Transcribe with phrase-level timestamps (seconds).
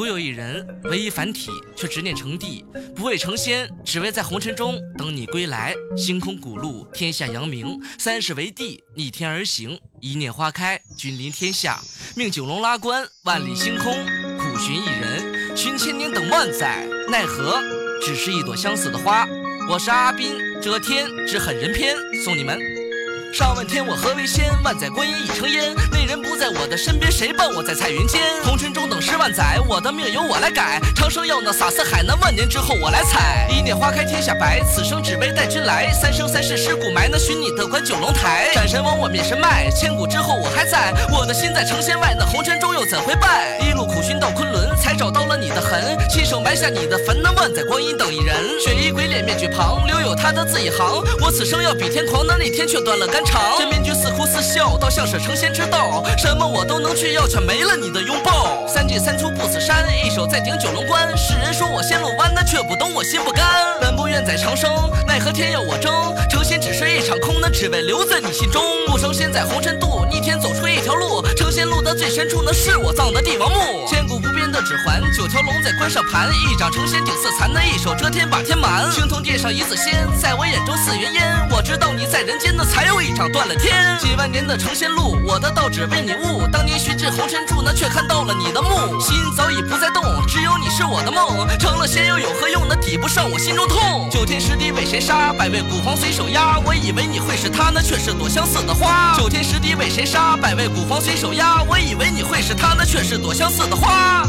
[0.00, 2.64] 古有一人，唯一凡体，却执念成帝，
[2.96, 5.74] 不为成仙，只为在红尘中等你归来。
[5.94, 11.78] 星空古路，天下扬名，三世为帝，逆天而行，一念花开，君临天下，
[12.16, 13.92] 命九龙拉关，万里星空，
[14.38, 17.60] 苦寻一人，寻千年等万载，奈何
[18.00, 19.28] 只是一朵相似的花。
[19.68, 21.94] 我是阿斌，遮天之狠人篇，
[22.24, 22.58] 送你们。
[23.32, 24.50] 上问天，我何为仙？
[24.64, 25.72] 万载观音已成烟。
[25.92, 28.20] 那人不在我的身边，谁伴我在彩云间？
[28.44, 30.80] 红尘中等十万载，我的命由我来改。
[30.96, 33.48] 长生要那洒四海，那万年之后我来采。
[33.48, 35.92] 一念花开天下白，此生只为待君来。
[35.92, 38.50] 三生三世尸骨埋，那寻你的关九龙台。
[38.52, 40.92] 斩神往我灭神脉，千古之后我还在。
[41.12, 43.58] 我的心在成仙外，那红尘中又怎会败？
[43.60, 45.96] 一路苦寻到昆仑，才找到了你的痕。
[46.10, 48.36] 亲手埋下你的坟，那万载光阴等一人。
[48.60, 51.02] 雪衣鬼脸面具旁，留他的字一行。
[51.20, 53.40] 我此生要比天狂，那那天却断了肝肠。
[53.58, 56.02] 这面具似哭似笑，倒像是成仙之道。
[56.18, 58.66] 什么我都能去要，却没了你的拥抱。
[58.66, 61.16] 三进三出不死山，一手在顶九龙关。
[61.16, 63.44] 世人说我仙路弯，那却不懂我心不甘。
[63.80, 64.70] 本不愿再长生，
[65.06, 65.92] 奈何天要我争。
[66.30, 68.62] 成仙只是一场空，那只为留在你心中。
[68.86, 71.22] 不成仙在红尘渡，逆天走出一条路。
[71.36, 73.86] 成仙路的最深处，那是我葬的帝王墓。
[73.88, 74.49] 千古不变，
[75.30, 76.28] 条龙在关上盘。
[76.50, 78.90] 一掌成仙顶似残，那一手遮天把天瞒。
[78.90, 81.48] 青铜殿上一字仙，在我眼中似云烟。
[81.48, 83.14] 我知道你在人间，那才有一。
[83.14, 86.46] 掌断了天，几万年的成仙路，我的道只为你悟。
[86.50, 88.98] 当年寻至红尘处，那却看到了你的墓。
[88.98, 91.46] 心早已不再动，只有你是我的梦。
[91.58, 92.66] 成了仙又有何用？
[92.68, 94.08] 那抵不上我心中痛。
[94.10, 95.32] 九天十地为谁杀？
[95.32, 96.58] 百位古皇随手压。
[96.64, 99.14] 我以为你会是他，那却是朵相似的花。
[99.18, 100.36] 九天十地为谁杀？
[100.36, 101.62] 百位古皇随手压。
[101.68, 104.24] 我以为你会是他，那却是朵相似的花。